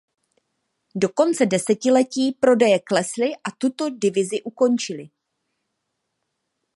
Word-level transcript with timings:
Do 1.01 1.09
konce 1.19 1.45
desetiletí 1.53 2.25
prodeje 2.45 2.79
klesly 2.79 3.29
a 3.43 3.51
tuto 3.51 3.89
divizi 3.89 4.41
ukončili. 4.53 5.05